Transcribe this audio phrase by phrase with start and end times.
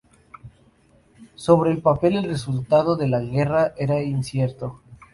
[1.35, 4.81] Sobre el papel, el resultado de la guerra era incierto.